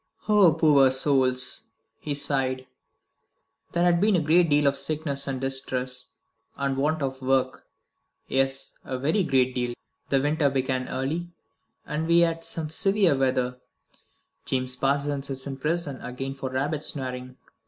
"Oh, 0.27 0.55
poor 0.55 0.89
souls!" 0.89 1.61
he 1.99 2.15
sighed. 2.15 2.65
"There 3.73 3.83
has 3.83 4.01
been 4.01 4.15
a 4.15 4.19
great 4.19 4.49
deal 4.49 4.65
of 4.65 4.75
sickness 4.75 5.27
and 5.27 5.39
distress, 5.39 6.07
and 6.57 6.75
want 6.75 7.03
of 7.03 7.21
work. 7.21 7.67
Yes, 8.27 8.73
a 8.83 8.97
very 8.97 9.23
great 9.23 9.53
deal. 9.53 9.75
The 10.09 10.19
winter 10.19 10.49
began 10.49 10.87
early, 10.87 11.29
and 11.85 12.07
we 12.07 12.21
have 12.21 12.37
had 12.37 12.43
some 12.43 12.71
severe 12.71 13.15
weather. 13.15 13.59
James 14.45 14.75
Parsons 14.75 15.29
is 15.29 15.45
in 15.45 15.57
prison 15.57 16.01
again 16.01 16.33
for 16.33 16.49
rabbit 16.49 16.83
snaring. 16.83 17.37